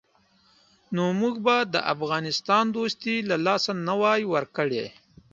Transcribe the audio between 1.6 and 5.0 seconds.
د افغانستان دوستي له لاسه نه وای ورکړې.